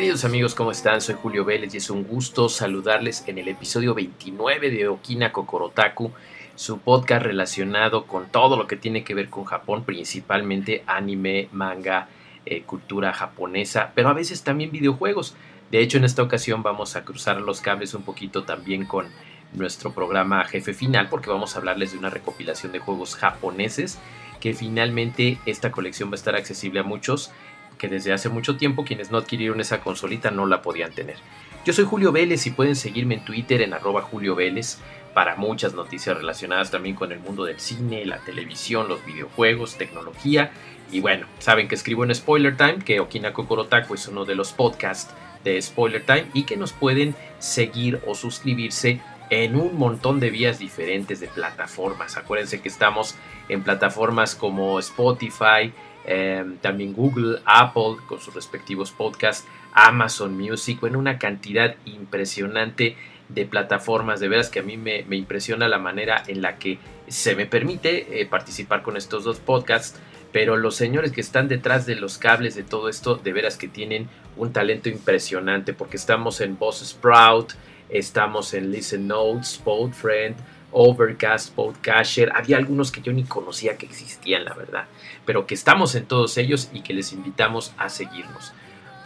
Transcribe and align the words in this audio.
Queridos 0.00 0.24
amigos, 0.24 0.54
¿cómo 0.54 0.70
están? 0.70 1.02
Soy 1.02 1.14
Julio 1.14 1.44
Vélez 1.44 1.74
y 1.74 1.76
es 1.76 1.90
un 1.90 2.04
gusto 2.04 2.48
saludarles 2.48 3.22
en 3.26 3.36
el 3.36 3.48
episodio 3.48 3.92
29 3.92 4.70
de 4.70 4.88
Okina 4.88 5.30
Kokorotaku, 5.30 6.10
su 6.54 6.78
podcast 6.78 7.22
relacionado 7.22 8.06
con 8.06 8.30
todo 8.30 8.56
lo 8.56 8.66
que 8.66 8.76
tiene 8.76 9.04
que 9.04 9.12
ver 9.12 9.28
con 9.28 9.44
Japón, 9.44 9.84
principalmente 9.84 10.84
anime, 10.86 11.50
manga, 11.52 12.08
eh, 12.46 12.62
cultura 12.62 13.12
japonesa, 13.12 13.92
pero 13.94 14.08
a 14.08 14.14
veces 14.14 14.42
también 14.42 14.70
videojuegos. 14.70 15.34
De 15.70 15.80
hecho, 15.80 15.98
en 15.98 16.04
esta 16.04 16.22
ocasión 16.22 16.62
vamos 16.62 16.96
a 16.96 17.04
cruzar 17.04 17.38
los 17.38 17.60
cables 17.60 17.92
un 17.92 18.02
poquito 18.02 18.44
también 18.44 18.86
con 18.86 19.04
nuestro 19.52 19.92
programa 19.92 20.42
Jefe 20.46 20.72
Final, 20.72 21.10
porque 21.10 21.28
vamos 21.28 21.54
a 21.54 21.58
hablarles 21.58 21.92
de 21.92 21.98
una 21.98 22.08
recopilación 22.08 22.72
de 22.72 22.78
juegos 22.78 23.16
japoneses, 23.16 23.98
que 24.40 24.54
finalmente 24.54 25.36
esta 25.44 25.70
colección 25.70 26.08
va 26.08 26.14
a 26.14 26.16
estar 26.16 26.36
accesible 26.36 26.80
a 26.80 26.84
muchos 26.84 27.32
que 27.80 27.88
desde 27.88 28.12
hace 28.12 28.28
mucho 28.28 28.58
tiempo 28.58 28.84
quienes 28.84 29.10
no 29.10 29.16
adquirieron 29.16 29.58
esa 29.58 29.80
consolita 29.80 30.30
no 30.30 30.44
la 30.44 30.60
podían 30.60 30.92
tener. 30.92 31.16
Yo 31.64 31.72
soy 31.72 31.86
Julio 31.86 32.12
Vélez 32.12 32.46
y 32.46 32.50
pueden 32.50 32.76
seguirme 32.76 33.14
en 33.14 33.24
Twitter 33.24 33.62
en 33.62 33.72
arroba 33.72 34.02
Julio 34.02 34.34
Vélez 34.34 34.76
para 35.14 35.36
muchas 35.36 35.72
noticias 35.72 36.14
relacionadas 36.16 36.70
también 36.70 36.94
con 36.94 37.10
el 37.10 37.20
mundo 37.20 37.44
del 37.44 37.58
cine, 37.58 38.04
la 38.04 38.18
televisión, 38.18 38.86
los 38.86 39.04
videojuegos, 39.06 39.78
tecnología. 39.78 40.52
Y 40.92 41.00
bueno, 41.00 41.26
saben 41.38 41.68
que 41.68 41.74
escribo 41.74 42.04
en 42.04 42.14
Spoiler 42.14 42.54
Time, 42.56 42.80
que 42.84 43.00
Okina 43.00 43.32
Kokorotaku 43.32 43.94
es 43.94 44.06
uno 44.08 44.26
de 44.26 44.34
los 44.34 44.52
podcasts 44.52 45.14
de 45.42 45.60
Spoiler 45.60 46.04
Time 46.04 46.26
y 46.34 46.42
que 46.42 46.58
nos 46.58 46.72
pueden 46.72 47.14
seguir 47.38 48.02
o 48.06 48.14
suscribirse 48.14 49.00
en 49.30 49.56
un 49.56 49.78
montón 49.78 50.20
de 50.20 50.28
vías 50.28 50.58
diferentes 50.58 51.18
de 51.20 51.28
plataformas. 51.28 52.18
Acuérdense 52.18 52.60
que 52.60 52.68
estamos 52.68 53.14
en 53.48 53.62
plataformas 53.62 54.34
como 54.34 54.78
Spotify, 54.80 55.72
Em, 56.04 56.56
también 56.56 56.94
Google, 56.94 57.40
Apple 57.44 57.96
con 58.06 58.20
sus 58.20 58.34
respectivos 58.34 58.90
podcasts, 58.90 59.46
Amazon 59.72 60.36
Music, 60.36 60.80
bueno, 60.80 60.98
una 60.98 61.18
cantidad 61.18 61.76
impresionante 61.84 62.96
de 63.28 63.44
plataformas, 63.44 64.18
de 64.18 64.28
veras 64.28 64.48
que 64.48 64.60
a 64.60 64.62
mí 64.62 64.76
me, 64.76 65.04
impresiona 65.10 65.68
la 65.68 65.78
manera 65.78 66.22
en 66.26 66.42
la 66.42 66.56
que 66.58 66.78
se 67.06 67.36
me 67.36 67.46
permite 67.46 68.20
eh, 68.20 68.26
participar 68.26 68.82
con 68.82 68.96
estos 68.96 69.24
dos 69.24 69.38
podcasts, 69.38 70.00
pero 70.32 70.56
los 70.56 70.74
señores 70.74 71.12
que 71.12 71.20
están 71.20 71.48
detrás 71.48 71.86
de 71.86 71.96
los 71.96 72.18
cables 72.18 72.54
de 72.54 72.62
todo 72.62 72.88
esto, 72.88 73.16
de 73.16 73.32
veras 73.32 73.56
que 73.56 73.68
tienen 73.68 74.08
un 74.36 74.52
talento 74.52 74.88
impresionante, 74.88 75.74
porque 75.74 75.96
estamos 75.96 76.40
en 76.40 76.58
Boss 76.58 76.80
Sprout, 76.84 77.52
estamos 77.88 78.54
en 78.54 78.70
Listen 78.70 79.06
Notes, 79.06 79.60
Podfriend, 79.62 80.36
Overcast, 80.72 81.54
Podcasher, 81.54 82.32
había 82.34 82.56
algunos 82.56 82.92
que 82.92 83.00
yo 83.00 83.12
ni 83.12 83.24
conocía 83.24 83.76
que 83.76 83.86
existían, 83.86 84.44
la 84.44 84.54
verdad, 84.54 84.86
pero 85.24 85.46
que 85.46 85.54
estamos 85.54 85.94
en 85.94 86.06
todos 86.06 86.36
ellos 86.38 86.70
y 86.72 86.82
que 86.82 86.94
les 86.94 87.12
invitamos 87.12 87.72
a 87.76 87.88
seguirnos. 87.88 88.52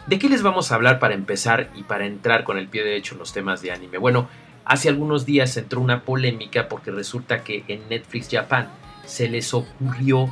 ¿De 0.07 0.19
qué 0.19 0.29
les 0.29 0.43
vamos 0.43 0.71
a 0.71 0.75
hablar 0.75 0.99
para 0.99 1.15
empezar 1.15 1.71
y 1.75 1.83
para 1.83 2.05
entrar 2.05 2.43
con 2.43 2.57
el 2.57 2.67
pie 2.67 2.83
derecho 2.83 3.15
en 3.15 3.19
los 3.19 3.33
temas 3.33 3.61
de 3.61 3.71
anime? 3.71 3.97
Bueno, 3.97 4.29
hace 4.63 4.89
algunos 4.89 5.25
días 5.25 5.57
entró 5.57 5.81
una 5.81 6.03
polémica 6.03 6.67
porque 6.69 6.91
resulta 6.91 7.43
que 7.43 7.63
en 7.67 7.89
Netflix 7.89 8.29
Japan 8.29 8.69
se 9.05 9.27
les 9.27 9.53
ocurrió 9.53 10.31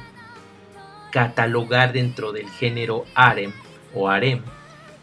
catalogar 1.12 1.94
dentro 1.94 2.32
del 2.32 2.50
género 2.50 3.06
harem 3.16 3.52
o 3.94 4.10
harem 4.10 4.42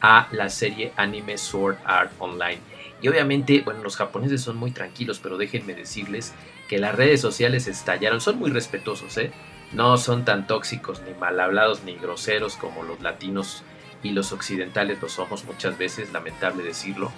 a 0.00 0.28
la 0.32 0.48
serie 0.48 0.92
anime 0.96 1.36
Sword 1.36 1.78
Art 1.84 2.12
Online. 2.18 2.69
Y 3.02 3.08
obviamente, 3.08 3.62
bueno, 3.64 3.82
los 3.82 3.96
japoneses 3.96 4.42
son 4.42 4.56
muy 4.56 4.70
tranquilos, 4.70 5.20
pero 5.22 5.38
déjenme 5.38 5.74
decirles 5.74 6.34
que 6.68 6.78
las 6.78 6.94
redes 6.94 7.20
sociales 7.20 7.66
estallaron. 7.66 8.20
Son 8.20 8.38
muy 8.38 8.50
respetuosos, 8.50 9.16
¿eh? 9.18 9.30
No 9.72 9.96
son 9.98 10.24
tan 10.24 10.46
tóxicos, 10.46 11.02
ni 11.02 11.14
mal 11.14 11.38
hablados, 11.38 11.84
ni 11.84 11.94
groseros 11.94 12.56
como 12.56 12.82
los 12.82 13.00
latinos 13.00 13.62
y 14.02 14.10
los 14.10 14.32
occidentales 14.32 15.00
lo 15.00 15.08
somos 15.08 15.44
muchas 15.44 15.78
veces, 15.78 16.12
lamentable 16.12 16.62
decirlo. 16.62 17.12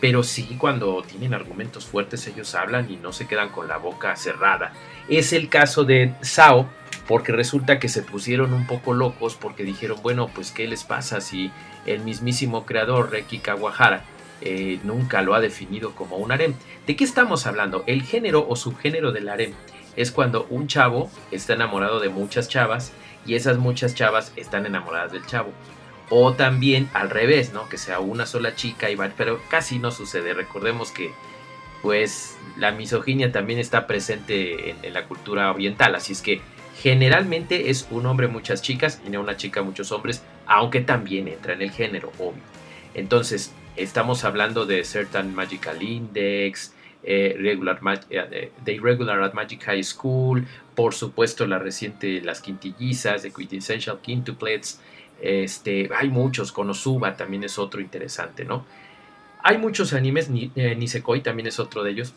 Pero 0.00 0.22
sí, 0.22 0.56
cuando 0.58 1.02
tienen 1.02 1.34
argumentos 1.34 1.86
fuertes, 1.86 2.26
ellos 2.28 2.54
hablan 2.54 2.90
y 2.90 2.96
no 2.96 3.12
se 3.12 3.26
quedan 3.26 3.48
con 3.48 3.66
la 3.66 3.78
boca 3.78 4.14
cerrada. 4.14 4.72
Es 5.08 5.32
el 5.32 5.48
caso 5.48 5.84
de 5.84 6.14
Sao, 6.20 6.68
porque 7.08 7.32
resulta 7.32 7.78
que 7.80 7.88
se 7.88 8.02
pusieron 8.02 8.52
un 8.52 8.66
poco 8.66 8.92
locos 8.92 9.34
porque 9.34 9.64
dijeron, 9.64 9.98
bueno, 10.02 10.28
pues 10.28 10.52
¿qué 10.52 10.68
les 10.68 10.84
pasa 10.84 11.20
si 11.20 11.50
el 11.86 12.00
mismísimo 12.00 12.64
creador, 12.64 13.10
Reki 13.10 13.38
Kawahara, 13.38 14.04
eh, 14.40 14.78
nunca 14.84 15.22
lo 15.22 15.34
ha 15.34 15.40
definido 15.40 15.94
como 15.94 16.16
un 16.16 16.32
harem. 16.32 16.54
¿De 16.86 16.96
qué 16.96 17.04
estamos 17.04 17.46
hablando? 17.46 17.84
El 17.86 18.02
género 18.02 18.46
o 18.48 18.56
subgénero 18.56 19.12
del 19.12 19.28
harem 19.28 19.52
es 19.96 20.12
cuando 20.12 20.46
un 20.50 20.68
chavo 20.68 21.10
está 21.30 21.54
enamorado 21.54 22.00
de 22.00 22.08
muchas 22.08 22.48
chavas 22.48 22.92
y 23.26 23.34
esas 23.34 23.58
muchas 23.58 23.94
chavas 23.94 24.32
están 24.36 24.66
enamoradas 24.66 25.12
del 25.12 25.26
chavo. 25.26 25.50
O 26.10 26.32
también 26.34 26.88
al 26.94 27.10
revés, 27.10 27.52
¿no? 27.52 27.68
Que 27.68 27.76
sea 27.76 28.00
una 28.00 28.24
sola 28.24 28.54
chica 28.54 28.90
y 28.90 28.94
va, 28.94 29.10
pero 29.16 29.40
casi 29.50 29.78
no 29.78 29.90
sucede. 29.90 30.34
Recordemos 30.34 30.90
que 30.90 31.10
pues 31.82 32.36
la 32.56 32.72
misoginia 32.72 33.30
también 33.30 33.58
está 33.58 33.86
presente 33.86 34.70
en, 34.70 34.76
en, 34.82 34.94
la 34.94 35.06
cultura 35.06 35.50
oriental, 35.52 35.94
así 35.94 36.12
es 36.12 36.22
que 36.22 36.40
generalmente 36.80 37.70
es 37.70 37.86
un 37.90 38.06
hombre 38.06 38.26
muchas 38.26 38.62
chicas 38.62 39.00
y 39.06 39.10
no 39.10 39.20
una 39.20 39.36
chica 39.36 39.62
muchos 39.62 39.92
hombres, 39.92 40.22
aunque 40.46 40.80
también 40.80 41.28
entra 41.28 41.52
en 41.52 41.62
el 41.62 41.70
género, 41.70 42.12
obvio. 42.18 42.42
Entonces, 42.94 43.52
Estamos 43.78 44.24
hablando 44.24 44.66
de 44.66 44.82
Certain 44.82 45.32
Magical 45.32 45.80
Index, 45.80 46.74
eh, 47.04 47.36
regular, 47.38 47.78
eh, 48.10 48.50
The 48.64 48.72
Irregular 48.72 49.22
at 49.22 49.34
Magic 49.34 49.62
High 49.62 49.84
School, 49.84 50.48
por 50.74 50.94
supuesto 50.94 51.46
la 51.46 51.60
reciente 51.60 52.20
Las 52.20 52.40
Quintillizas, 52.40 53.22
de 53.22 53.32
Quintessential 53.32 54.00
Quintuplets, 54.00 54.80
este, 55.22 55.88
hay 55.96 56.08
muchos, 56.08 56.50
Konosuba 56.50 57.16
también 57.16 57.44
es 57.44 57.56
otro 57.56 57.80
interesante, 57.80 58.44
¿no? 58.44 58.66
Hay 59.44 59.58
muchos 59.58 59.92
animes, 59.92 60.28
eh, 60.56 60.74
Nisekoi 60.74 61.22
también 61.22 61.46
es 61.46 61.60
otro 61.60 61.84
de 61.84 61.92
ellos, 61.92 62.14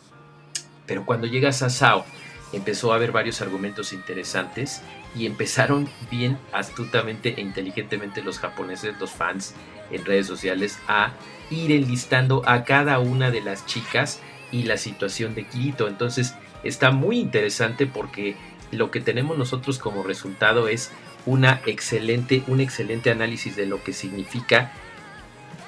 pero 0.88 1.06
cuando 1.06 1.28
llegas 1.28 1.62
a 1.62 1.70
Sao 1.70 2.04
empezó 2.52 2.92
a 2.92 2.96
haber 2.96 3.12
varios 3.12 3.40
argumentos 3.40 3.92
interesantes 3.92 4.82
y 5.14 5.26
empezaron 5.26 5.88
bien 6.10 6.38
astutamente 6.52 7.34
e 7.36 7.40
inteligentemente 7.40 8.20
los 8.20 8.40
japoneses, 8.40 8.98
los 8.98 9.12
fans 9.12 9.54
en 9.92 10.04
redes 10.04 10.26
sociales 10.26 10.78
a 10.88 11.12
ir 11.50 11.72
enlistando 11.72 12.42
a 12.46 12.64
cada 12.64 12.98
una 12.98 13.30
de 13.30 13.40
las 13.40 13.66
chicas 13.66 14.20
y 14.50 14.64
la 14.64 14.76
situación 14.76 15.34
de 15.34 15.44
Kirito. 15.44 15.88
Entonces 15.88 16.34
está 16.64 16.90
muy 16.90 17.18
interesante 17.18 17.86
porque 17.86 18.36
lo 18.70 18.90
que 18.90 19.00
tenemos 19.00 19.36
nosotros 19.36 19.78
como 19.78 20.02
resultado 20.02 20.68
es 20.68 20.90
una 21.26 21.60
excelente, 21.66 22.42
un 22.46 22.60
excelente 22.60 23.10
análisis 23.10 23.56
de 23.56 23.66
lo 23.66 23.82
que 23.82 23.92
significa 23.92 24.72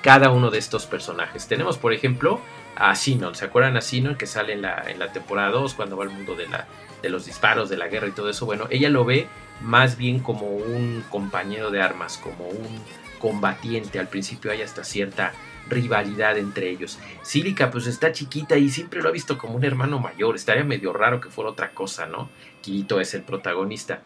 cada 0.03 0.31
uno 0.31 0.51
de 0.51 0.59
estos 0.59 0.87
personajes. 0.87 1.47
Tenemos, 1.47 1.79
por 1.79 1.93
ejemplo, 1.93 2.41
a 2.77 2.95
Sinon. 2.95 3.35
¿Se 3.35 3.45
acuerdan 3.45 3.77
a 3.77 3.81
Sinon 3.81 4.17
que 4.17 4.27
sale 4.27 4.53
en 4.53 4.63
la, 4.63 4.85
en 4.89 4.99
la 4.99 5.13
temporada 5.13 5.51
2 5.51 5.75
cuando 5.75 5.97
va 5.97 6.05
al 6.05 6.11
mundo 6.11 6.35
de, 6.35 6.49
la, 6.49 6.67
de 7.03 7.09
los 7.09 7.27
disparos, 7.27 7.71
de 7.71 7.77
la 7.77 7.89
guerra 7.89 8.09
y 8.09 8.13
todo 8.13 8.29
eso? 8.29 8.47
Bueno, 8.47 8.67
ella 8.71 8.91
lo 8.91 9.05
ve 9.05 9.29
más 9.61 9.97
bien 9.97 10.19
como 10.19 10.49
un 10.49 11.05
compañero 11.11 11.71
de 11.71 11.81
armas, 11.81 12.19
como 12.19 12.49
un 12.49 12.83
combatiente. 13.25 13.99
Al 13.99 14.09
principio 14.09 14.51
hay 14.51 14.61
hasta 14.61 14.85
cierta 14.85 15.33
rivalidad 15.71 16.37
entre 16.37 16.69
ellos. 16.69 16.99
Sílica 17.23 17.71
pues 17.71 17.87
está 17.87 18.13
chiquita 18.13 18.59
y 18.59 18.69
siempre 18.69 19.01
lo 19.01 19.09
ha 19.09 19.13
visto 19.13 19.39
como 19.39 19.55
un 19.55 19.65
hermano 19.65 19.99
mayor. 19.99 20.37
Estaría 20.37 20.63
medio 20.63 20.93
raro 20.93 21.23
que 21.23 21.31
fuera 21.31 21.51
otra 21.51 21.71
cosa, 21.71 22.07
¿no? 22.07 22.29
Kirito 22.61 23.01
es 23.01 23.15
el 23.15 23.23
protagonista. 23.23 24.03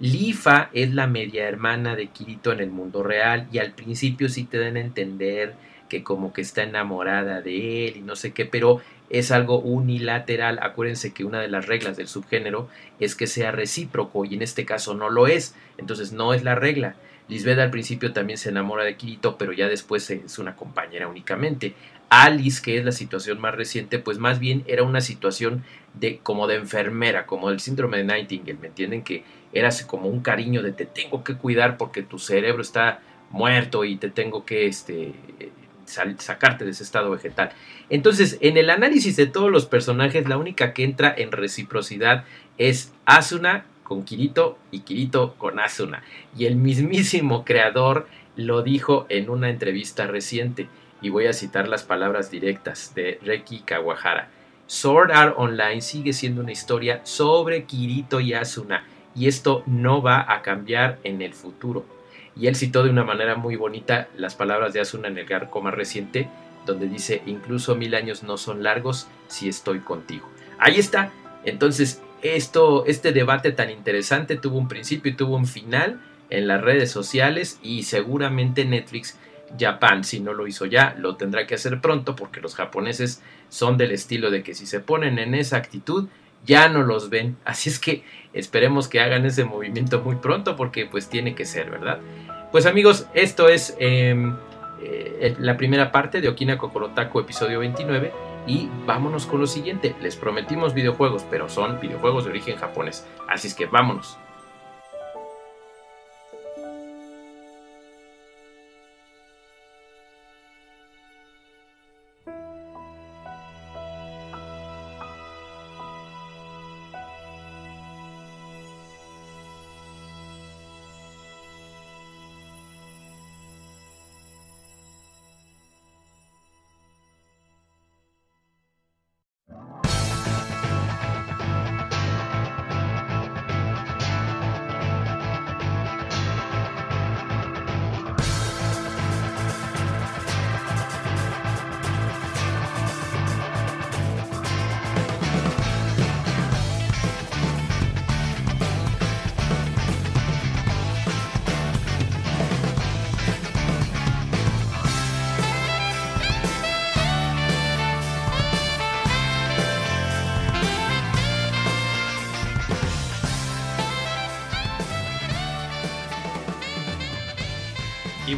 Lifa 0.00 0.70
es 0.72 0.94
la 0.94 1.06
media 1.06 1.46
hermana 1.46 1.96
de 1.96 2.06
Kirito 2.06 2.50
en 2.50 2.60
el 2.60 2.70
mundo 2.70 3.02
real 3.02 3.46
y 3.52 3.58
al 3.58 3.72
principio 3.72 4.30
sí 4.30 4.44
te 4.44 4.58
dan 4.58 4.78
a 4.78 4.80
entender 4.80 5.54
que 5.90 6.02
como 6.02 6.32
que 6.32 6.40
está 6.40 6.62
enamorada 6.62 7.42
de 7.42 7.88
él 7.88 7.98
y 7.98 8.00
no 8.00 8.16
sé 8.16 8.32
qué, 8.32 8.46
pero 8.46 8.80
es 9.12 9.30
algo 9.30 9.60
unilateral. 9.60 10.58
Acuérdense 10.62 11.12
que 11.12 11.24
una 11.24 11.40
de 11.40 11.48
las 11.48 11.66
reglas 11.66 11.96
del 11.96 12.08
subgénero 12.08 12.68
es 12.98 13.14
que 13.14 13.28
sea 13.28 13.52
recíproco 13.52 14.24
y 14.24 14.34
en 14.34 14.42
este 14.42 14.64
caso 14.64 14.94
no 14.94 15.10
lo 15.10 15.28
es, 15.28 15.54
entonces 15.78 16.12
no 16.12 16.34
es 16.34 16.42
la 16.42 16.56
regla. 16.56 16.96
Lisbeth 17.28 17.58
al 17.60 17.70
principio 17.70 18.12
también 18.12 18.38
se 18.38 18.48
enamora 18.48 18.84
de 18.84 18.96
Kirito, 18.96 19.38
pero 19.38 19.52
ya 19.52 19.68
después 19.68 20.10
es 20.10 20.38
una 20.38 20.56
compañera 20.56 21.06
únicamente. 21.06 21.74
Alice, 22.08 22.60
que 22.62 22.76
es 22.76 22.84
la 22.84 22.92
situación 22.92 23.40
más 23.40 23.54
reciente, 23.54 23.98
pues 23.98 24.18
más 24.18 24.38
bien 24.38 24.64
era 24.66 24.82
una 24.82 25.00
situación 25.00 25.62
de 25.94 26.18
como 26.18 26.46
de 26.46 26.56
enfermera, 26.56 27.26
como 27.26 27.50
el 27.50 27.60
síndrome 27.60 27.98
de 27.98 28.04
Nightingale, 28.04 28.58
¿me 28.60 28.66
entienden? 28.68 29.02
Que 29.02 29.24
era 29.52 29.70
como 29.86 30.08
un 30.08 30.20
cariño 30.20 30.62
de 30.62 30.72
te 30.72 30.86
tengo 30.86 31.22
que 31.22 31.36
cuidar 31.36 31.76
porque 31.76 32.02
tu 32.02 32.18
cerebro 32.18 32.62
está 32.62 33.00
muerto 33.30 33.84
y 33.84 33.96
te 33.96 34.10
tengo 34.10 34.44
que 34.44 34.66
este, 34.66 35.12
sacarte 35.92 36.64
de 36.64 36.70
ese 36.70 36.82
estado 36.82 37.10
vegetal. 37.10 37.52
Entonces, 37.90 38.38
en 38.40 38.56
el 38.56 38.70
análisis 38.70 39.16
de 39.16 39.26
todos 39.26 39.50
los 39.50 39.66
personajes, 39.66 40.28
la 40.28 40.38
única 40.38 40.72
que 40.72 40.84
entra 40.84 41.14
en 41.16 41.32
reciprocidad 41.32 42.24
es 42.58 42.92
Asuna 43.04 43.66
con 43.82 44.04
Kirito 44.04 44.58
y 44.70 44.80
Kirito 44.80 45.34
con 45.34 45.60
Asuna. 45.60 46.02
Y 46.36 46.46
el 46.46 46.56
mismísimo 46.56 47.44
creador 47.44 48.06
lo 48.36 48.62
dijo 48.62 49.06
en 49.08 49.28
una 49.28 49.50
entrevista 49.50 50.06
reciente, 50.06 50.68
y 51.02 51.08
voy 51.08 51.26
a 51.26 51.32
citar 51.32 51.68
las 51.68 51.82
palabras 51.82 52.30
directas 52.30 52.94
de 52.94 53.18
Reki 53.22 53.60
Kawahara. 53.60 54.30
Sword 54.66 55.10
Art 55.10 55.34
Online 55.36 55.80
sigue 55.80 56.12
siendo 56.12 56.40
una 56.40 56.52
historia 56.52 57.00
sobre 57.04 57.64
Kirito 57.64 58.20
y 58.20 58.34
Asuna, 58.34 58.86
y 59.14 59.26
esto 59.26 59.62
no 59.66 60.00
va 60.00 60.32
a 60.32 60.42
cambiar 60.42 60.98
en 61.04 61.20
el 61.20 61.34
futuro 61.34 61.84
y 62.36 62.46
él 62.46 62.56
citó 62.56 62.82
de 62.82 62.90
una 62.90 63.04
manera 63.04 63.36
muy 63.36 63.56
bonita 63.56 64.08
las 64.16 64.34
palabras 64.34 64.72
de 64.72 64.80
Asuna 64.80 65.08
en 65.08 65.18
el 65.18 65.32
arco 65.32 65.60
más 65.60 65.74
reciente, 65.74 66.28
donde 66.66 66.88
dice, 66.88 67.22
incluso 67.26 67.74
mil 67.74 67.94
años 67.94 68.22
no 68.22 68.36
son 68.36 68.62
largos 68.62 69.08
si 69.28 69.48
estoy 69.48 69.80
contigo. 69.80 70.28
Ahí 70.58 70.78
está. 70.78 71.10
Entonces, 71.44 72.02
esto, 72.22 72.86
este 72.86 73.12
debate 73.12 73.52
tan 73.52 73.70
interesante 73.70 74.36
tuvo 74.36 74.58
un 74.58 74.68
principio 74.68 75.12
y 75.12 75.16
tuvo 75.16 75.36
un 75.36 75.46
final 75.46 76.00
en 76.30 76.46
las 76.46 76.62
redes 76.62 76.90
sociales 76.90 77.58
y 77.62 77.82
seguramente 77.82 78.64
Netflix 78.64 79.18
Japan, 79.58 80.04
si 80.04 80.20
no 80.20 80.32
lo 80.32 80.46
hizo 80.46 80.66
ya, 80.66 80.94
lo 80.98 81.16
tendrá 81.16 81.46
que 81.46 81.56
hacer 81.56 81.80
pronto 81.80 82.16
porque 82.16 82.40
los 82.40 82.54
japoneses 82.54 83.22
son 83.48 83.76
del 83.76 83.92
estilo 83.92 84.30
de 84.30 84.42
que 84.42 84.54
si 84.54 84.66
se 84.66 84.80
ponen 84.80 85.18
en 85.18 85.34
esa 85.34 85.56
actitud, 85.56 86.08
ya 86.44 86.68
no 86.68 86.82
los 86.82 87.10
ven. 87.10 87.36
Así 87.44 87.70
es 87.70 87.78
que 87.78 88.04
esperemos 88.32 88.88
que 88.88 89.00
hagan 89.00 89.26
ese 89.26 89.44
movimiento 89.44 90.00
muy 90.00 90.16
pronto 90.16 90.56
porque 90.56 90.86
pues 90.86 91.08
tiene 91.08 91.34
que 91.34 91.44
ser, 91.44 91.70
¿verdad? 91.70 92.00
Pues 92.50 92.66
amigos, 92.66 93.06
esto 93.14 93.48
es 93.48 93.76
em, 93.78 94.36
eh, 94.82 95.34
la 95.38 95.56
primera 95.56 95.92
parte 95.92 96.20
de 96.20 96.28
Okina 96.28 96.58
Kokorotaku 96.58 97.20
episodio 97.20 97.60
29 97.60 98.12
y 98.46 98.68
vámonos 98.86 99.26
con 99.26 99.40
lo 99.40 99.46
siguiente. 99.46 99.94
Les 100.00 100.16
prometimos 100.16 100.74
videojuegos, 100.74 101.24
pero 101.30 101.48
son 101.48 101.80
videojuegos 101.80 102.24
de 102.24 102.30
origen 102.30 102.56
japonés. 102.56 103.06
Así 103.28 103.48
es 103.48 103.54
que 103.54 103.66
vámonos. 103.66 104.18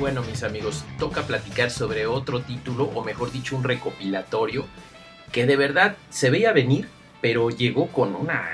Bueno, 0.04 0.20
mis 0.20 0.42
amigos, 0.42 0.84
toca 0.98 1.22
platicar 1.22 1.70
sobre 1.70 2.06
otro 2.06 2.42
título, 2.42 2.84
o 2.94 3.02
mejor 3.02 3.32
dicho, 3.32 3.56
un 3.56 3.64
recopilatorio, 3.64 4.66
que 5.32 5.46
de 5.46 5.56
verdad 5.56 5.96
se 6.10 6.28
veía 6.28 6.52
venir, 6.52 6.88
pero 7.22 7.48
llegó 7.48 7.86
con 7.86 8.14
una 8.14 8.46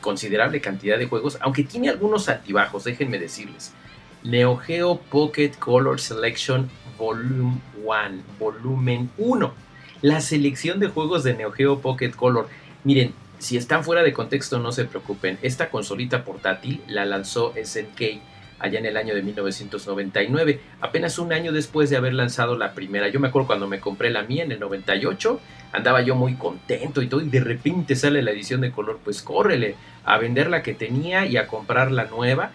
considerable 0.00 0.62
cantidad 0.62 0.96
de 0.96 1.04
juegos, 1.04 1.36
aunque 1.42 1.62
tiene 1.62 1.90
algunos 1.90 2.30
altibajos, 2.30 2.84
déjenme 2.84 3.18
decirles. 3.18 3.74
Neo 4.22 4.56
Geo 4.56 4.96
Pocket 4.96 5.50
Color 5.58 6.00
Selection 6.00 6.70
Volume 6.96 7.60
1, 7.84 8.22
volumen 8.38 9.10
1. 9.18 9.52
La 10.00 10.22
selección 10.22 10.80
de 10.80 10.88
juegos 10.88 11.22
de 11.22 11.34
Neo 11.34 11.52
Geo 11.52 11.80
Pocket 11.80 12.12
Color. 12.12 12.48
Miren, 12.82 13.12
si 13.38 13.58
están 13.58 13.84
fuera 13.84 14.02
de 14.02 14.14
contexto 14.14 14.58
no 14.58 14.72
se 14.72 14.86
preocupen, 14.86 15.38
esta 15.42 15.68
consolita 15.68 16.24
portátil 16.24 16.82
la 16.88 17.04
lanzó 17.04 17.52
SNK 17.62 18.22
allá 18.58 18.78
en 18.78 18.86
el 18.86 18.96
año 18.96 19.14
de 19.14 19.22
1999, 19.22 20.60
apenas 20.80 21.18
un 21.18 21.32
año 21.32 21.52
después 21.52 21.90
de 21.90 21.96
haber 21.96 22.14
lanzado 22.14 22.56
la 22.56 22.72
primera. 22.72 23.08
Yo 23.08 23.20
me 23.20 23.28
acuerdo 23.28 23.46
cuando 23.46 23.66
me 23.66 23.80
compré 23.80 24.10
la 24.10 24.22
mía 24.22 24.44
en 24.44 24.52
el 24.52 24.60
98, 24.60 25.40
andaba 25.72 26.02
yo 26.02 26.14
muy 26.14 26.34
contento 26.34 27.02
y 27.02 27.08
todo, 27.08 27.20
y 27.20 27.28
de 27.28 27.40
repente 27.40 27.96
sale 27.96 28.22
la 28.22 28.30
edición 28.30 28.60
de 28.60 28.70
color, 28.70 29.00
pues 29.02 29.22
córrele 29.22 29.74
a 30.04 30.18
vender 30.18 30.48
la 30.48 30.62
que 30.62 30.74
tenía 30.74 31.26
y 31.26 31.36
a 31.36 31.46
comprar 31.46 31.90
la 31.90 32.04
nueva. 32.04 32.52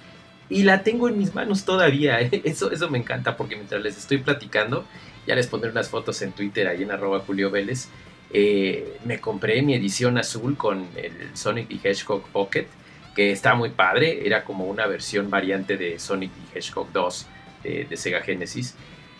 Y 0.49 0.63
la 0.63 0.81
tengo 0.81 1.07
en 1.07 1.17
mis 1.19 1.35
manos 1.35 1.63
todavía, 1.63 2.21
¿eh? 2.21 2.29
eso, 2.43 2.71
eso 2.71 2.89
me 2.89 2.97
encanta 2.97 3.37
porque 3.37 3.55
mientras 3.55 3.81
les 3.81 3.97
estoy 3.97 4.17
platicando, 4.17 4.85
ya 5.27 5.35
les 5.35 5.47
pondré 5.47 5.69
unas 5.69 5.89
fotos 5.89 6.21
en 6.23 6.31
Twitter 6.31 6.67
ahí 6.67 6.81
en 6.81 6.91
arroba 6.91 7.19
Julio 7.19 7.51
Vélez. 7.51 7.89
Eh, 8.31 8.97
me 9.05 9.19
compré 9.19 9.61
mi 9.61 9.73
edición 9.73 10.17
azul 10.17 10.55
con 10.55 10.87
el 10.95 11.35
Sonic 11.35 11.67
the 11.67 11.89
Hedgehog 11.89 12.23
Pocket 12.29 12.67
que 13.19 13.33
está 13.33 13.53
muy 13.53 13.71
padre, 13.71 14.25
era 14.25 14.45
como 14.45 14.63
una 14.63 14.87
versión 14.87 15.29
variante 15.29 15.75
de 15.75 15.99
Sonic 15.99 16.31
y 16.31 16.57
Hedgehog 16.57 16.89
2 16.93 17.27
de, 17.63 17.97
Sega 17.97 18.21
Genesis. 18.21 18.75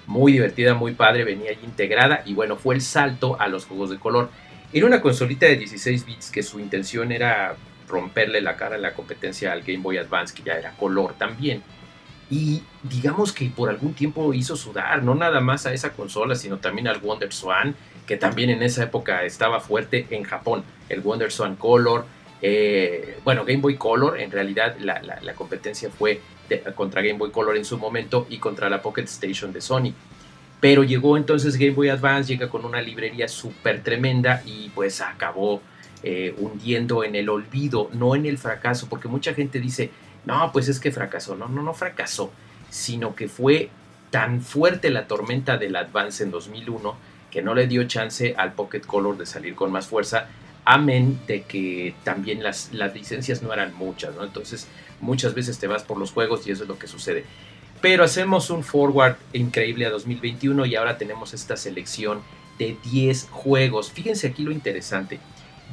Muy 0.08 0.32
divertida, 0.32 0.74
muy 0.74 0.94
padre, 0.94 1.26
venía 1.26 1.50
ahí 1.50 1.60
integrada 1.62 2.24
y 2.26 2.34
bueno, 2.34 2.56
fue 2.56 2.76
el 2.76 2.82
salto 2.82 3.36
a 3.42 3.50
los 3.50 3.66
juegos 3.66 3.90
de 3.90 4.00
color. 4.00 4.30
Era 4.72 4.86
una 4.86 5.02
consolita 5.02 5.48
de 5.48 5.58
16 5.58 6.06
bits 6.06 6.32
que 6.32 6.44
su 6.44 6.62
intención 6.62 7.12
era 7.12 7.58
romperle 7.90 8.40
la 8.40 8.56
cara 8.56 8.76
a 8.76 8.80
la 8.80 8.94
competencia 8.94 9.52
al 9.52 9.64
Game 9.64 9.80
Boy 9.80 9.98
Advance, 9.98 10.34
que 10.34 10.44
ya 10.44 10.54
era 10.54 10.72
color 10.78 11.16
también. 11.18 11.62
Y 12.30 12.64
digamos 12.84 13.34
que 13.34 13.50
por 13.50 13.70
algún 13.70 13.96
tiempo 13.96 14.34
hizo 14.34 14.56
sudar, 14.56 15.04
no 15.04 15.14
nada 15.14 15.42
más 15.42 15.66
a 15.66 15.74
esa 15.74 15.92
consola, 15.92 16.36
sino 16.36 16.60
también 16.60 16.88
al 16.88 17.02
Wonder 17.02 17.34
Swan, 17.34 17.76
que 18.08 18.16
también 18.16 18.50
en 18.50 18.64
esa 18.64 18.84
época 18.84 19.26
estaba 19.26 19.60
fuerte 19.60 20.08
en 20.10 20.24
Japón. 20.24 20.64
El 20.88 21.02
Wonder 21.02 21.34
Swan 21.34 21.58
Color, 21.58 22.06
eh, 22.42 23.20
bueno, 23.24 23.44
Game 23.46 23.60
Boy 23.60 23.76
Color, 23.76 24.20
en 24.20 24.32
realidad 24.32 24.78
la, 24.80 25.34
competencia 25.36 25.90
fue 25.90 26.22
contra 26.76 27.02
Game 27.02 27.18
Boy 27.18 27.32
Color 27.32 27.58
en 27.58 27.66
su 27.66 27.78
momento 27.78 28.26
y 28.30 28.38
contra 28.38 28.70
la 28.70 28.82
Pocket 28.82 29.04
Station 29.04 29.54
de 29.54 29.62
Sony. 29.62 29.94
Pero 30.60 30.84
llegó 30.84 31.16
entonces 31.16 31.56
Game 31.58 31.72
Boy 31.72 31.90
Advance, 31.90 32.32
llega 32.32 32.50
con 32.50 32.66
una 32.66 32.82
librería 32.82 33.28
súper 33.28 33.82
tremenda 33.82 34.42
y 34.46 34.70
pues 34.70 35.02
acabó 35.02 35.62
eh, 36.04 36.34
hundiendo 36.38 37.04
en 37.04 37.16
el 37.16 37.30
olvido, 37.30 37.90
no 37.94 38.16
en 38.16 38.26
el 38.26 38.38
fracaso, 38.38 38.88
porque 38.90 39.08
mucha 39.08 39.34
gente 39.34 39.60
dice, 39.60 39.92
no, 40.26 40.52
pues 40.52 40.68
es 40.68 40.80
que 40.80 40.92
fracasó, 40.92 41.36
no, 41.36 41.48
no, 41.48 41.62
no 41.62 41.74
fracasó, 41.74 42.32
sino 42.70 43.16
que 43.16 43.28
fue 43.28 43.70
tan 44.10 44.42
fuerte 44.42 44.90
la 44.90 45.08
tormenta 45.08 45.58
del 45.58 45.76
Advance 45.76 46.24
en 46.24 46.32
2001 46.32 46.96
que 47.30 47.42
no 47.42 47.54
le 47.54 47.68
dio 47.68 47.84
chance 47.84 48.34
al 48.38 48.54
Pocket 48.54 48.82
Color 48.82 49.18
de 49.18 49.26
salir 49.26 49.56
con 49.56 49.72
más 49.72 49.88
fuerza 49.88 50.28
amén 50.70 51.20
de 51.26 51.42
que 51.42 51.96
también 52.04 52.44
las, 52.44 52.70
las 52.74 52.94
licencias 52.94 53.42
no 53.42 53.52
eran 53.52 53.74
muchas, 53.74 54.16
¿no? 54.16 54.24
Entonces 54.24 54.68
muchas 55.02 55.34
veces 55.34 55.58
te 55.58 55.66
vas 55.66 55.82
por 55.82 55.98
los 55.98 56.12
juegos 56.12 56.46
y 56.46 56.52
eso 56.52 56.62
es 56.62 56.70
lo 56.70 56.78
que 56.78 56.86
sucede. 56.86 57.26
Pero 57.82 58.04
hacemos 58.04 58.52
un 58.52 58.64
forward 58.64 59.16
increíble 59.34 59.88
a 59.88 59.90
2021 59.90 60.68
y 60.68 60.76
ahora 60.76 61.00
tenemos 61.00 61.34
esta 61.34 61.58
selección 61.58 62.22
de 62.60 62.78
10 62.92 63.30
juegos. 63.32 63.92
Fíjense 63.92 64.28
aquí 64.28 64.44
lo 64.44 64.52
interesante. 64.52 65.20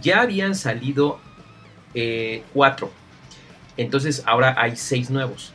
Ya 0.00 0.22
habían 0.22 0.54
salido 0.54 1.20
4. 1.92 1.92
Eh, 1.94 2.90
Entonces 3.76 4.22
ahora 4.24 4.54
hay 4.56 4.76
6 4.76 5.10
nuevos. 5.10 5.52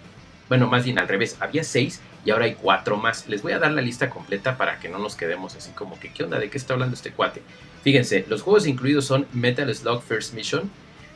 Bueno, 0.50 0.68
más 0.68 0.84
bien 0.84 1.00
al 1.00 1.08
revés. 1.08 1.38
Había 1.40 1.64
6 1.64 2.00
y 2.26 2.32
ahora 2.32 2.46
hay 2.46 2.56
cuatro 2.56 2.98
más. 2.98 3.28
Les 3.28 3.42
voy 3.42 3.54
a 3.54 3.60
dar 3.60 3.72
la 3.72 3.82
lista 3.82 4.10
completa 4.10 4.58
para 4.58 4.80
que 4.80 4.90
no 4.90 5.00
nos 5.00 5.16
quedemos 5.16 5.56
así 5.56 5.72
como 5.72 6.00
que, 6.00 6.14
¿qué 6.14 6.24
onda? 6.24 6.40
¿De 6.40 6.50
qué 6.50 6.58
está 6.58 6.74
hablando 6.74 6.96
este 6.96 7.12
cuate? 7.12 7.42
Fíjense, 7.84 8.26
los 8.30 8.42
juegos 8.42 8.68
incluidos 8.68 9.06
son 9.06 9.28
Metal 9.34 9.74
Slug 9.74 10.04
First 10.04 10.34
Mission, 10.34 10.70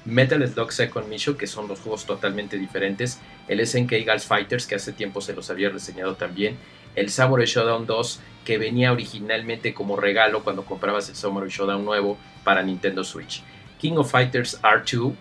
Metal 0.05 0.47
Slug 0.47 0.71
Second 0.71 1.07
Mission, 1.07 1.35
que 1.35 1.47
son 1.47 1.67
dos 1.67 1.79
juegos 1.79 2.05
totalmente 2.05 2.57
diferentes, 2.57 3.19
el 3.47 3.65
SNK 3.65 4.05
Gals 4.05 4.25
Fighters, 4.25 4.65
que 4.65 4.75
hace 4.75 4.93
tiempo 4.93 5.21
se 5.21 5.33
los 5.33 5.49
había 5.49 5.69
reseñado 5.69 6.15
también, 6.15 6.57
el 6.95 7.09
Samurai 7.09 7.45
Showdown 7.45 7.85
2, 7.85 8.19
que 8.45 8.57
venía 8.57 8.91
originalmente 8.91 9.73
como 9.73 9.95
regalo 9.97 10.43
cuando 10.43 10.65
comprabas 10.65 11.09
el 11.09 11.15
Samurai 11.15 11.49
Showdown 11.49 11.83
nuevo 11.83 12.17
para 12.43 12.63
Nintendo 12.63 13.03
Switch, 13.03 13.43
King 13.79 13.93
of 13.97 14.09
Fighters 14.09 14.61
R2, 14.61 15.13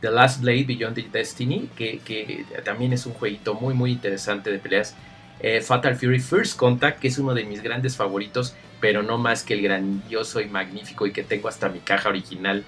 The 0.00 0.10
Last 0.10 0.42
Blade 0.42 0.64
Beyond 0.64 0.96
the 0.96 1.08
Destiny, 1.10 1.70
que, 1.74 2.44
también 2.64 2.92
es 2.92 3.06
un 3.06 3.14
jueguito 3.14 3.54
muy 3.54 3.72
muy 3.72 3.92
interesante 3.92 4.50
de 4.50 4.58
peleas, 4.58 4.94
eh, 5.40 5.60
Fatal 5.60 5.96
Fury 5.96 6.20
First 6.20 6.56
Contact, 6.56 7.00
que 7.00 7.08
es 7.08 7.18
uno 7.18 7.34
de 7.34 7.44
mis 7.44 7.62
grandes 7.62 7.96
favoritos, 7.96 8.54
pero 8.80 9.02
no 9.02 9.18
más 9.18 9.42
que 9.42 9.54
el 9.54 9.62
grandioso 9.62 10.40
y 10.40 10.46
magnífico 10.46 11.06
y 11.06 11.12
que 11.12 11.22
tengo 11.22 11.48
hasta 11.48 11.68
mi 11.68 11.80
caja 11.80 12.08
original, 12.08 12.64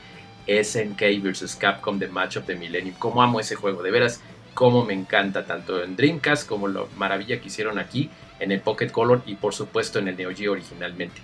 SNK 0.46 1.23
vs. 1.23 1.56
Capcom 1.56 1.99
The 1.99 2.08
Match 2.08 2.37
of 2.37 2.46
the 2.46 2.54
Millennium. 2.54 2.94
Cómo 2.99 3.23
amo 3.23 3.40
ese 3.40 3.56
juego, 3.56 3.82
de 3.82 3.90
veras, 3.90 4.23
cómo 4.54 4.85
me 4.85 4.94
encanta, 4.94 5.44
tanto 5.44 5.82
en 5.82 5.96
Dreamcast 5.96 6.49
como 6.49 6.68
la 6.68 6.85
maravilla 6.96 7.40
que 7.40 7.49
hicieron 7.49 7.78
aquí, 7.78 8.11
en 8.38 8.52
el 8.52 8.61
Pocket 8.61 8.90
Color 8.90 9.23
y 9.26 9.35
por 9.35 9.54
supuesto 9.54 9.99
en 9.99 10.08
el 10.08 10.16
Neo 10.16 10.35
Geo 10.35 10.52
originalmente. 10.52 11.20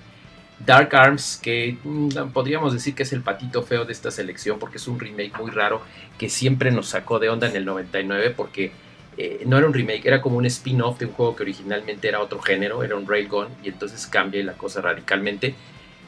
Dark 0.65 0.95
Arms, 0.95 1.41
que 1.43 1.77
mm, 1.83 2.31
podríamos 2.33 2.73
decir 2.73 2.95
que 2.95 3.03
es 3.03 3.13
el 3.13 3.23
patito 3.23 3.63
feo 3.63 3.85
de 3.85 3.93
esta 3.93 4.11
selección 4.11 4.59
porque 4.59 4.77
es 4.77 4.87
un 4.87 5.01
remake 5.01 5.37
muy 5.39 5.51
raro 5.51 5.83
que 6.19 6.29
siempre 6.29 6.71
nos 6.71 6.89
sacó 6.89 7.19
de 7.19 7.31
onda 7.31 7.49
en 7.49 7.57
el 7.57 7.65
99 7.65 8.31
porque 8.31 8.71
eh, 9.17 9.43
no 9.47 9.59
era 9.59 9.67
un 9.67 9.75
remake, 9.75 10.07
era 10.07 10.23
como 10.23 10.39
un 10.39 10.47
spin-off 10.47 10.99
de 10.99 11.07
un 11.07 11.13
juego 11.13 11.37
que 11.37 11.43
originalmente 11.43 12.09
era 12.09 12.21
otro 12.21 12.41
género, 12.41 12.83
era 12.83 12.97
un 12.97 13.07
Railgun 13.07 13.49
y 13.63 13.69
entonces 13.69 14.07
cambia 14.07 14.43
la 14.43 14.55
cosa 14.55 14.81
radicalmente. 14.81 15.55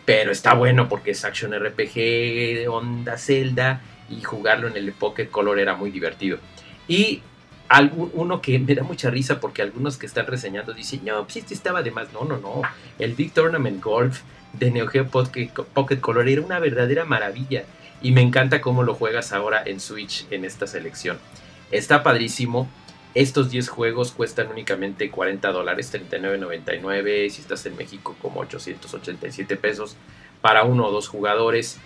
Pero 0.05 0.33
está 0.33 0.55
bueno 0.55 0.89
porque 0.89 1.13
es 1.13 1.25
action 1.25 1.53
RPG, 1.53 2.69
onda 2.69 3.17
Zelda 3.17 3.81
y 4.11 4.23
jugarlo 4.23 4.69
en 4.69 4.77
el 4.77 4.93
Pocket 4.93 5.29
Color 5.29 5.59
era 5.59 5.75
muy 5.75 5.91
divertido. 5.91 6.39
Y 6.87 7.23
uno 8.13 8.41
que 8.41 8.59
me 8.59 8.75
da 8.75 8.83
mucha 8.83 9.11
risa 9.11 9.41
porque 9.41 9.63
algunos 9.63 9.97
que 9.97 10.07
están 10.07 10.27
reseñando 10.27 10.73
dicen, 10.73 11.01
no, 11.05 11.25
pues 11.25 11.37
este 11.37 11.55
estaba 11.55 11.83
de 11.83 11.91
más. 11.91 12.13
No, 12.13 12.25
no, 12.25 12.37
no. 12.37 12.63
El 12.99 13.15
Big 13.15 13.33
Tournament 13.33 13.83
Golf 13.83 14.21
de 14.53 14.71
Neo 14.71 14.87
Geo 14.87 15.09
Pocket 15.09 16.01
Color 16.01 16.29
era 16.29 16.43
una 16.43 16.59
verdadera 16.59 17.05
maravilla. 17.05 17.65
Y 18.03 18.13
me 18.13 18.21
encanta 18.21 18.61
cómo 18.61 18.83
lo 18.83 18.95
juegas 18.95 19.33
ahora 19.33 19.63
en 19.65 19.81
Switch 19.81 20.27
en 20.31 20.45
esta 20.45 20.67
selección. 20.67 21.19
Está 21.71 22.03
padrísimo. 22.03 22.69
Estos 23.15 23.51
10 23.51 23.69
juegos 23.69 24.11
cuestan 24.11 24.49
únicamente 24.49 25.11
40 25.11 25.53
dólares, 25.53 25.93
39.99. 25.95 27.31
Si 27.31 27.41
estás 27.41 27.65
en 27.67 27.77
México, 27.77 28.17
como 28.21 28.41
887 28.41 29.57
pesos 29.57 29.97
para 30.41 30.65
uno 30.65 30.87
o 30.87 30.91
dos 30.91 31.09
jugadores. 31.09 31.79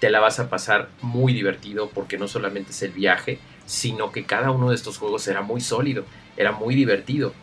Te 0.00 0.08
la 0.08 0.20
vas 0.20 0.40
a 0.40 0.48
pasar 0.48 0.88
muy 1.02 1.34
divertido 1.34 1.90
porque 1.90 2.16
no 2.16 2.26
solamente 2.26 2.70
es 2.70 2.82
el 2.82 2.92
viaje, 2.92 3.38
sino 3.66 4.10
que 4.10 4.24
cada 4.24 4.50
uno 4.50 4.70
de 4.70 4.74
estos 4.74 4.96
juegos 4.96 5.28
era 5.28 5.42
muy 5.42 5.60
sólido, 5.60 6.06
era 6.38 6.52
muy 6.52 6.74
divertido. 6.74 7.34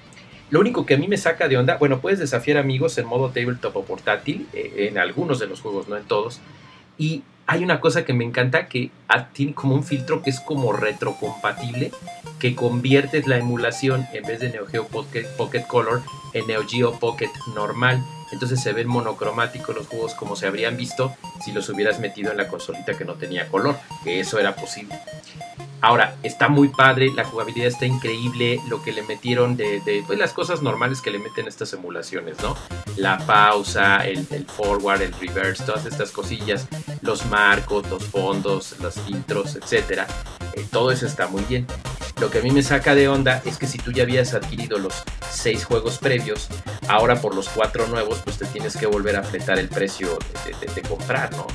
Lo 0.50 0.60
único 0.60 0.86
que 0.86 0.96
a 0.96 0.98
mí 0.98 1.08
me 1.08 1.18
saca 1.18 1.48
de 1.48 1.58
onda, 1.58 1.78
bueno, 1.78 2.02
puedes 2.02 2.18
desafiar 2.18 2.58
amigos 2.58 2.98
en 2.98 3.06
modo 3.06 3.30
tabletop 3.30 3.76
o 3.76 3.86
portátil, 3.86 4.48
eh, 4.54 4.88
en 4.90 4.98
algunos 4.98 5.38
de 5.40 5.46
los 5.46 5.62
juegos, 5.62 5.88
no 5.88 5.96
en 5.96 6.06
todos. 6.06 6.40
Y 6.98 7.22
hay 7.48 7.64
una 7.64 7.80
cosa 7.80 8.04
que 8.04 8.14
me 8.14 8.26
encanta 8.26 8.68
que 8.68 8.92
tiene 9.34 9.54
como 9.54 9.74
un 9.74 9.84
filtro 9.84 10.22
que 10.22 10.30
es 10.30 10.42
como 10.42 10.74
retrocompatible, 10.74 11.92
que 12.40 12.56
conviertes 12.56 13.26
la 13.26 13.38
emulación 13.38 14.06
en 14.14 14.24
vez 14.24 14.42
de 14.42 14.50
Neo 14.50 14.68
Geo 14.68 14.86
Pocket, 14.86 15.26
Pocket 15.38 15.66
Color 15.66 16.04
en 16.34 16.46
Neo 16.46 16.68
Geo 16.68 17.00
Pocket 17.00 17.32
normal. 17.56 18.04
Entonces 18.34 18.62
se 18.62 18.74
ven 18.74 18.90
monocromáticos 18.90 19.74
los 19.74 19.88
juegos 19.88 20.14
como 20.14 20.36
se 20.36 20.46
habrían 20.46 20.76
visto 20.76 21.16
si 21.44 21.54
los 21.54 21.70
hubieras 21.70 22.00
metido 22.00 22.32
en 22.32 22.38
la 22.38 22.50
consolita 22.50 22.98
que 22.98 23.06
no 23.06 23.14
tenía 23.14 23.48
color, 23.48 23.78
que 24.04 24.20
eso 24.20 24.38
era 24.38 24.54
posible. 24.56 25.00
Ahora, 25.82 26.16
está 26.24 26.48
muy 26.48 26.70
padre, 26.70 27.12
la 27.14 27.24
jugabilidad 27.24 27.68
está 27.68 27.86
increíble, 27.86 28.60
lo 28.68 28.82
que 28.82 28.92
le 28.92 29.04
metieron 29.04 29.56
de, 29.56 30.04
pues, 30.08 30.18
las 30.18 30.34
cosas 30.34 30.64
normales 30.64 31.02
que 31.02 31.12
le 31.12 31.20
meten 31.20 31.48
estas 31.48 31.72
emulaciones, 31.74 32.38
¿no? 32.42 32.58
La 32.96 33.20
pausa, 33.20 34.08
el, 34.08 34.26
forward, 34.48 35.04
el 35.04 35.14
reverse, 35.14 35.64
todas 35.64 35.86
estas 35.86 36.12
cosillas, 36.12 36.68
los 37.02 37.26
marcos, 37.28 37.88
los 37.90 38.04
fondos, 38.06 38.76
los 38.82 38.98
intros, 39.08 39.56
etc. 39.56 40.02
Eh, 40.54 40.66
todo 40.72 40.92
eso 40.92 41.06
está 41.06 41.28
muy 41.28 41.44
bien. 41.44 41.68
Lo 42.20 42.32
que 42.32 42.40
a 42.40 42.42
mí 42.42 42.50
me 42.50 42.64
saca 42.64 42.96
de 42.96 43.08
onda 43.08 43.44
es 43.46 43.58
que 43.58 43.68
si 43.68 43.78
tú 43.78 43.92
ya 43.92 44.02
habías 44.02 44.34
adquirido 44.34 44.80
los 44.80 45.04
seis 45.30 45.64
juegos 45.64 46.00
previos, 46.00 46.48
ahora 46.88 47.22
por 47.22 47.36
los 47.36 47.48
cuatro 47.50 47.86
nuevos, 47.86 48.20
pues 48.24 48.40
te 48.40 48.46
tienes 48.46 48.76
que 48.76 48.88
volver 48.88 49.16
a 49.16 49.20
apretar 49.20 49.60
el 49.60 49.70
precio 49.70 50.18
de 50.74 50.82
comprar, 50.82 51.32
¿no? 51.34 51.46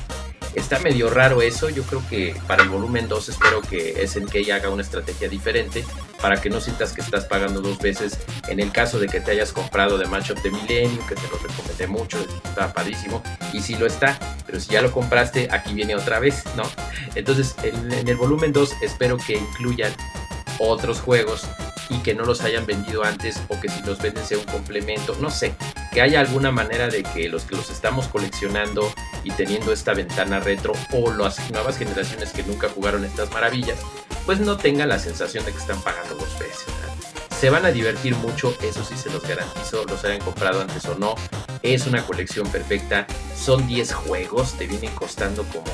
Está 0.55 0.79
medio 0.79 1.09
raro 1.09 1.41
eso, 1.41 1.69
yo 1.69 1.83
creo 1.83 2.03
que 2.09 2.35
para 2.47 2.63
el 2.63 2.69
volumen 2.69 3.07
2 3.07 3.29
espero 3.29 3.61
que 3.61 4.07
SNK 4.07 4.51
haga 4.51 4.69
una 4.69 4.83
estrategia 4.83 5.27
diferente 5.27 5.83
para 6.21 6.39
que 6.39 6.49
no 6.49 6.61
sientas 6.61 6.93
que 6.93 7.01
estás 7.01 7.25
pagando 7.25 7.61
dos 7.61 7.79
veces. 7.79 8.19
En 8.47 8.59
el 8.59 8.71
caso 8.71 8.99
de 8.99 9.07
que 9.07 9.19
te 9.19 9.31
hayas 9.31 9.51
comprado 9.51 9.97
de 9.97 10.05
Match 10.05 10.31
of 10.31 10.41
the 10.43 10.51
Millennium, 10.51 11.05
que 11.07 11.15
te 11.15 11.27
lo 11.29 11.37
recomendé 11.37 11.87
mucho, 11.87 12.19
está 12.45 12.71
padrísimo, 12.71 13.23
y 13.51 13.61
si 13.61 13.75
lo 13.75 13.87
está, 13.87 14.17
pero 14.45 14.59
si 14.59 14.71
ya 14.71 14.81
lo 14.81 14.91
compraste, 14.91 15.47
aquí 15.51 15.73
viene 15.73 15.95
otra 15.95 16.19
vez, 16.19 16.43
¿no? 16.55 16.63
Entonces 17.15 17.55
en, 17.63 17.91
en 17.91 18.07
el 18.07 18.15
volumen 18.15 18.53
2 18.53 18.75
espero 18.81 19.17
que 19.17 19.37
incluyan 19.37 19.91
otros 20.59 21.01
juegos 21.01 21.47
y 21.89 21.97
que 21.99 22.13
no 22.13 22.25
los 22.25 22.41
hayan 22.41 22.65
vendido 22.65 23.03
antes 23.03 23.41
o 23.49 23.59
que 23.59 23.69
si 23.69 23.81
los 23.83 24.01
venden 24.01 24.25
sea 24.25 24.37
un 24.37 24.45
complemento, 24.45 25.15
no 25.19 25.29
sé, 25.29 25.55
que 25.91 26.01
haya 26.01 26.19
alguna 26.19 26.51
manera 26.51 26.87
de 26.87 27.03
que 27.03 27.29
los 27.29 27.43
que 27.43 27.55
los 27.55 27.69
estamos 27.69 28.07
coleccionando 28.07 28.93
y 29.23 29.31
teniendo 29.31 29.71
esta 29.71 29.93
ventana 29.93 30.39
retro 30.39 30.73
o 30.91 31.11
las 31.11 31.49
nuevas 31.51 31.77
generaciones 31.77 32.31
que 32.31 32.43
nunca 32.43 32.69
jugaron 32.69 33.05
estas 33.05 33.31
maravillas, 33.31 33.79
pues 34.25 34.39
no 34.39 34.57
tengan 34.57 34.89
la 34.89 34.99
sensación 34.99 35.45
de 35.45 35.51
que 35.51 35.57
están 35.57 35.81
pagando 35.81 36.15
dos 36.15 36.39
veces. 36.39 36.65
Se 37.39 37.49
van 37.49 37.65
a 37.65 37.71
divertir 37.71 38.15
mucho, 38.15 38.55
eso 38.61 38.85
sí 38.85 38.95
se 38.95 39.09
los 39.09 39.27
garantizo, 39.27 39.83
los 39.83 40.05
hayan 40.05 40.21
comprado 40.21 40.61
antes 40.61 40.85
o 40.85 40.95
no. 40.95 41.15
Es 41.61 41.85
una 41.87 42.01
colección 42.05 42.47
perfecta, 42.47 43.05
son 43.37 43.67
10 43.67 43.93
juegos, 43.93 44.53
te 44.53 44.65
vienen 44.65 44.95
costando 44.95 45.43
como 45.43 45.65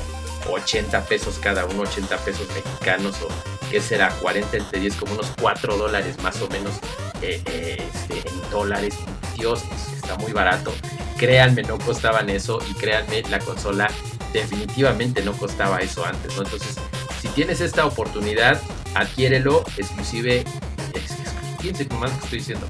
80 0.52 1.04
pesos 1.04 1.38
cada 1.40 1.64
uno, 1.66 1.82
80 1.82 2.16
pesos 2.18 2.48
mexicanos 2.48 3.16
o 3.22 3.70
que 3.70 3.80
será 3.80 4.08
40 4.16 4.56
entre 4.56 4.80
10 4.80 4.96
como 4.96 5.12
unos 5.12 5.32
4 5.40 5.76
dólares 5.76 6.20
más 6.22 6.42
o 6.42 6.48
menos 6.48 6.74
eh, 7.22 7.40
eh, 7.46 7.88
este, 7.94 8.28
en 8.28 8.50
dólares. 8.50 8.96
Dios, 9.36 9.62
está 9.94 10.16
muy 10.16 10.32
barato. 10.32 10.72
Créanme, 11.20 11.62
no 11.64 11.78
costaban 11.78 12.30
eso 12.30 12.60
y 12.70 12.72
créanme, 12.72 13.20
la 13.28 13.40
consola 13.40 13.90
definitivamente 14.32 15.22
no 15.22 15.34
costaba 15.34 15.80
eso 15.80 16.02
antes, 16.06 16.34
¿no? 16.34 16.44
Entonces, 16.44 16.76
si 17.20 17.28
tienes 17.28 17.60
esta 17.60 17.84
oportunidad, 17.84 18.58
adquiérelo 18.94 19.62
exclusive, 19.76 20.44
fíjense 21.58 21.86
más 21.96 22.10
estoy 22.24 22.38
diciendo, 22.38 22.66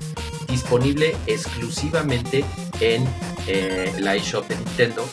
disponible 0.48 1.16
exclusivamente 1.28 2.44
en 2.80 3.06
eh, 3.46 3.92
la 4.00 4.16
eShop 4.16 4.48
de 4.48 4.56
Nintendo 4.56 5.08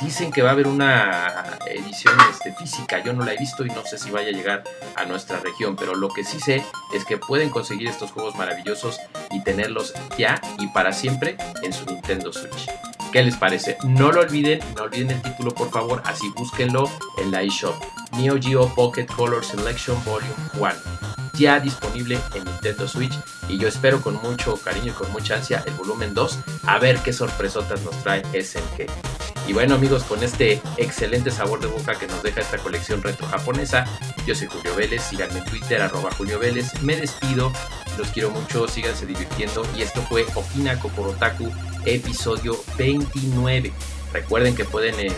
Dicen 0.00 0.32
que 0.32 0.42
va 0.42 0.50
a 0.50 0.52
haber 0.52 0.66
una 0.66 1.58
edición 1.66 2.14
este, 2.30 2.52
física, 2.54 3.02
yo 3.02 3.12
no 3.12 3.24
la 3.24 3.34
he 3.34 3.38
visto 3.38 3.64
y 3.64 3.68
no 3.68 3.84
sé 3.84 3.98
si 3.98 4.10
vaya 4.10 4.28
a 4.28 4.32
llegar 4.32 4.64
a 4.96 5.04
nuestra 5.04 5.38
región, 5.38 5.76
pero 5.76 5.94
lo 5.94 6.08
que 6.08 6.24
sí 6.24 6.40
sé 6.40 6.64
es 6.94 7.04
que 7.04 7.18
pueden 7.18 7.50
conseguir 7.50 7.88
estos 7.88 8.10
juegos 8.10 8.34
maravillosos 8.36 9.00
y 9.30 9.42
tenerlos 9.42 9.94
ya 10.18 10.40
y 10.58 10.68
para 10.68 10.92
siempre 10.92 11.36
en 11.62 11.72
su 11.72 11.86
Nintendo 11.86 12.32
Switch. 12.32 12.68
¿Qué 13.12 13.22
les 13.22 13.36
parece? 13.36 13.76
No 13.84 14.10
lo 14.10 14.20
olviden, 14.20 14.60
no 14.76 14.84
olviden 14.84 15.10
el 15.10 15.22
título 15.22 15.52
por 15.52 15.70
favor, 15.70 16.02
así 16.06 16.28
búsquenlo 16.34 16.90
en 17.18 17.30
la 17.30 17.42
eShop. 17.42 17.74
Neo 18.16 18.38
Geo 18.40 18.74
Pocket 18.74 19.06
Color 19.06 19.44
Selection 19.44 20.02
Volume 20.04 20.34
1 20.54 21.12
ya 21.34 21.60
disponible 21.60 22.18
en 22.34 22.44
Nintendo 22.44 22.86
Switch 22.86 23.14
y 23.48 23.58
yo 23.58 23.68
espero 23.68 24.00
con 24.00 24.20
mucho 24.22 24.56
cariño 24.56 24.88
y 24.88 24.94
con 24.94 25.10
mucha 25.12 25.36
ansia 25.36 25.62
el 25.66 25.72
volumen 25.74 26.14
2 26.14 26.38
a 26.66 26.78
ver 26.78 26.98
qué 26.98 27.12
sorpresotas 27.12 27.82
nos 27.82 27.96
trae 28.02 28.22
SNK. 28.42 29.11
Y 29.52 29.54
bueno 29.54 29.74
amigos, 29.74 30.04
con 30.04 30.22
este 30.22 30.62
excelente 30.78 31.30
sabor 31.30 31.60
de 31.60 31.66
boca 31.66 31.98
que 31.98 32.06
nos 32.06 32.22
deja 32.22 32.40
esta 32.40 32.56
colección 32.56 33.02
retro 33.02 33.26
japonesa, 33.26 33.84
yo 34.24 34.34
soy 34.34 34.46
Julio 34.46 34.74
Vélez, 34.74 35.02
síganme 35.02 35.40
en 35.40 35.44
Twitter 35.44 35.82
arroba 35.82 36.10
Julio 36.16 36.38
Vélez, 36.38 36.82
me 36.82 36.96
despido, 36.96 37.52
los 37.98 38.08
quiero 38.08 38.30
mucho, 38.30 38.66
síganse 38.66 39.04
divirtiendo 39.04 39.66
y 39.76 39.82
esto 39.82 40.00
fue 40.08 40.24
Okina 40.34 40.80
Kokorotaku 40.80 41.52
episodio 41.84 42.56
29. 42.78 43.70
Recuerden 44.14 44.56
que 44.56 44.64
pueden 44.64 44.98
eh, 44.98 45.12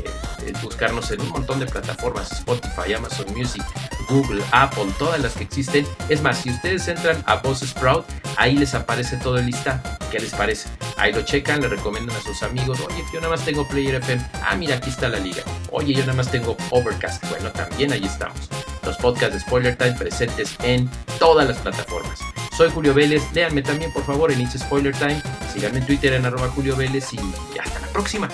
buscarnos 0.65 1.13
en 1.13 1.21
un 1.21 1.29
montón 1.29 1.61
de 1.61 1.67
plataformas, 1.67 2.33
Spotify, 2.33 2.95
Amazon 2.95 3.27
Music, 3.37 3.63
Google, 4.09 4.43
Apple, 4.53 4.87
todas 4.99 5.21
las 5.21 5.35
que 5.35 5.45
existen. 5.45 5.87
Es 6.09 6.23
más, 6.23 6.39
si 6.39 6.51
ustedes 6.51 6.87
entran 6.89 7.23
a 7.27 7.43
Sprout, 7.55 8.05
ahí 8.37 8.57
les 8.57 8.75
aparece 8.75 9.17
todo 9.17 9.39
el 9.39 9.47
lista. 9.47 9.83
¿Qué 10.11 10.19
les 10.21 10.33
parece? 10.33 10.69
Ahí 10.97 11.13
lo 11.13 11.23
checan, 11.23 11.61
le 11.61 11.69
recomiendan 11.69 12.17
a 12.17 12.21
sus 12.21 12.43
amigos. 12.43 12.79
Oye, 12.81 13.05
yo 13.13 13.21
nada 13.21 13.35
más 13.35 13.45
tengo 13.45 13.67
Player 13.67 13.97
FM. 13.97 14.25
Ah, 14.43 14.55
mira, 14.57 14.77
aquí 14.77 14.91
está 14.91 15.09
la 15.09 15.19
liga. 15.19 15.43
Oye, 15.71 15.95
yo 15.95 16.01
nada 16.01 16.15
más 16.15 16.31
tengo 16.31 16.57
Overcast. 16.71 17.29
Bueno, 17.31 17.51
también 17.51 17.93
ahí 17.93 18.05
estamos. 18.05 18.49
Los 18.85 18.97
podcasts 18.99 19.35
de 19.35 19.41
Spoiler 19.41 19.77
Time 19.77 19.93
presentes 19.93 20.55
en 20.63 20.89
todas 21.19 21.49
las 21.49 21.59
plataformas. 21.59 22.21
Soy 22.57 22.71
Julio 22.71 22.95
Vélez, 22.95 23.23
léanme 23.33 23.63
también 23.63 23.93
por 23.93 24.05
favor 24.05 24.31
en 24.31 24.41
It's 24.41 24.61
Spoiler 24.61 24.95
Time, 24.95 25.21
síganme 25.53 25.79
en 25.79 25.87
Twitter 25.87 26.13
en 26.13 26.25
arroba 26.25 26.49
Julio 26.51 26.77
Vélez 26.77 27.13
y 27.13 27.19
hasta 27.59 27.81
la 27.81 27.89
próxima. 27.89 28.29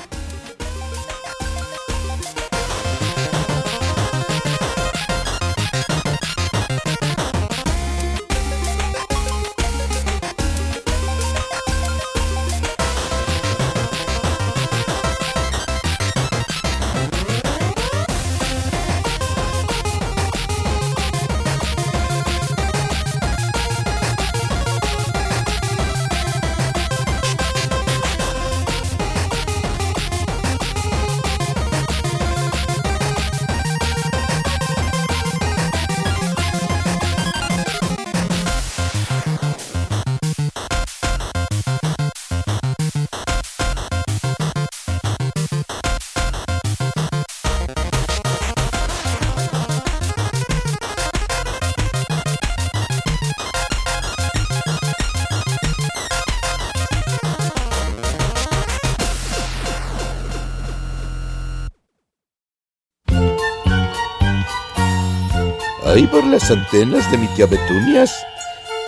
Ahí 65.90 66.06
por 66.06 66.24
las 66.24 66.50
antenas 66.50 67.10
de 67.10 67.18
mi 67.18 67.26
tía 67.28 67.46
Betunias. 67.46 68.14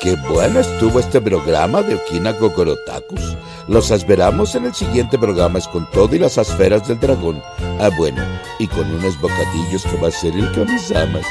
Qué 0.00 0.16
bueno 0.28 0.60
estuvo 0.60 1.00
este 1.00 1.20
programa 1.20 1.82
de 1.82 1.96
Okina 1.96 2.32
Gogorotakus. 2.32 3.36
Los 3.68 3.90
esperamos 3.90 4.54
en 4.54 4.66
el 4.66 4.74
siguiente 4.74 5.18
programa 5.18 5.58
es 5.58 5.68
con 5.68 5.88
todo 5.90 6.14
y 6.14 6.18
las 6.18 6.38
esferas 6.38 6.86
del 6.86 7.00
dragón. 7.00 7.42
Ah, 7.80 7.90
bueno, 7.96 8.22
y 8.58 8.66
con 8.66 8.92
unos 8.92 9.20
bocadillos 9.20 9.84
que 9.84 9.96
va 9.98 10.08
a 10.08 10.10
ser 10.10 10.34
el 10.34 10.50
Kamisamas. 10.52 11.26